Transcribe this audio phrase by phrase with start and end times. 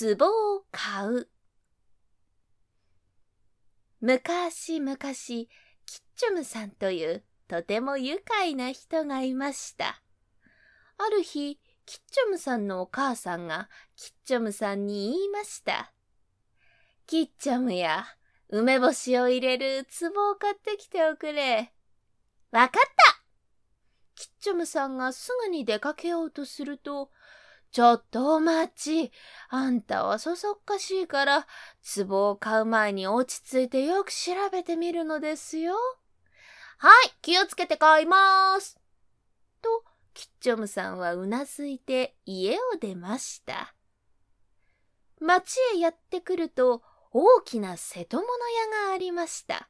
[0.00, 1.28] 壺を買う。
[4.00, 5.46] 昔々、キッ
[5.84, 10.00] チョムさんというとても愉快な人がいました。
[10.96, 15.92] ある日、キッチョムさんのお母さんがキッチョムさんに言いました。
[17.06, 18.06] キッチョムや、
[18.48, 21.70] 梅干しを入れる壺を買ってきておくれ。
[22.50, 23.22] わかった
[24.14, 27.10] キッチョムさんがすぐに出かけようとすると、
[27.72, 29.12] ちょっとお待ち。
[29.48, 31.46] あんたはそそっかしいから、
[31.96, 35.74] 壺を買う前に落ち着いてよく調べてみるのですよ。
[36.78, 38.78] はい、気をつけて買います。
[39.62, 43.74] と、キッチョムさんはうなずいて家を出ました。
[45.18, 49.68] 町へやってくると、大きな瀬戸物屋がありました。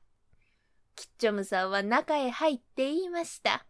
[0.97, 3.65] キッチョムさんは中へ入って言いました。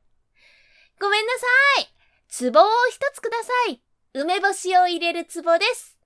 [1.01, 1.47] ごめんなさ
[1.83, 5.99] い壺を一つください梅干しを入れる壺です。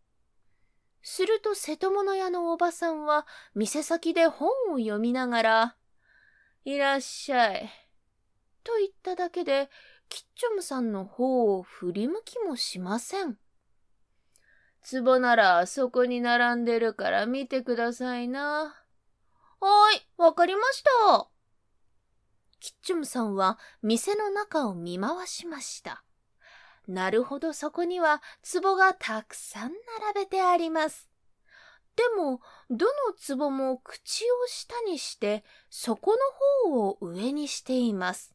[1.02, 5.77] すると瀬戸物屋のおばさんは店先で本を読みながら、
[6.64, 7.70] いらっしゃい。
[8.62, 9.70] と言っただけで、
[10.08, 13.39] キッチョムさんの方を振り向きもしません。
[14.88, 18.77] 壺ならあそこに並んでるから見てくださいな。
[19.61, 21.28] はい、わかりました。
[22.61, 26.06] キッチョムさんは店の中を見回しました。
[26.87, 29.73] なるほどそこには壺がたくさん
[30.15, 31.09] 並べてあります。
[31.97, 36.19] でも、どの壺も口を下にして、底の
[36.69, 38.34] 方を上にしています。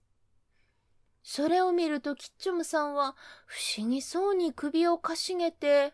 [1.24, 5.94] それを見るとキッチョムさんは不思議そうに首をかしげて、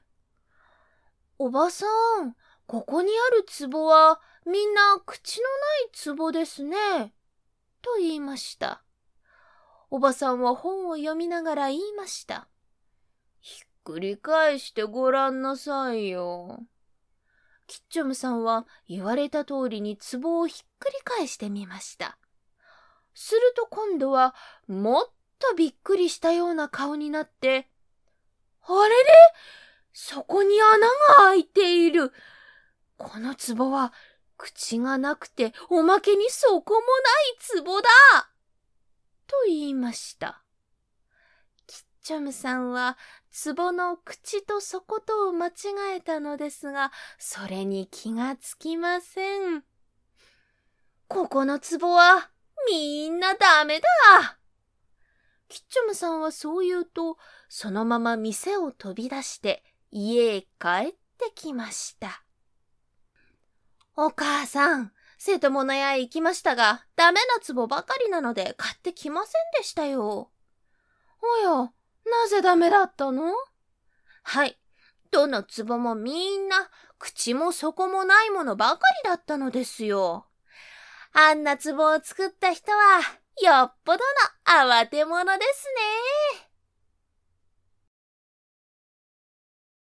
[1.38, 1.86] おばさ
[2.22, 5.48] ん、ここにある壺はみんな口の
[6.08, 6.78] ない壺ですね。
[7.82, 8.82] と言いました。
[9.90, 12.48] おばさんは本を読みながら言いました。
[13.40, 16.60] ひっくり返してごらんなさいよ。
[17.68, 22.18] キッチョムさんは言われた通りに壺をひっくり返してみました。
[23.14, 24.36] すると今度は
[24.68, 25.04] もっ
[25.40, 27.70] とびっくりしたような顔になって、
[28.64, 29.06] あれれ？
[29.94, 32.12] そこに穴が開いている。
[32.98, 33.94] この壺は
[34.38, 37.90] 口がなくておまけに底もない壺だ
[39.28, 40.44] と言いました。
[41.68, 42.98] キッチョムさんは
[43.56, 45.52] 壺の口と底とを間違
[45.96, 49.64] えたのですが、それに気がつきません。
[51.08, 52.30] ここの壺は
[52.70, 53.88] みんなダメだ
[55.48, 57.18] キッチョムさんはそう言うと、
[57.48, 60.48] そのまま店を飛び出して家へ帰
[60.90, 62.24] ってきました。
[63.96, 70.32] お母さん、生徒物屋へ行きましたが、ダメな壺ばかりなので買ってきませんでしたよ。
[71.22, 71.72] おや、な
[72.30, 73.34] ぜダメだったの？
[74.24, 74.60] はい。
[75.12, 76.70] どの壺もみんな、
[77.00, 80.28] 口も底もないものばかりだったのですよ。
[81.14, 83.00] あんな壺を作った人は、
[83.42, 85.82] よっぽどの慌て者ですね。